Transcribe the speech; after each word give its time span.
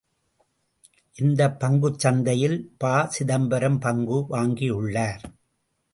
இந்தப் 1.15 1.59
பங்குச் 1.59 1.99
சந்தையில் 1.99 2.57
ப.சிதம்பரம் 2.77 3.79
பங்கு 3.79 4.19
வாங்கியுள்ளார். 4.29 5.23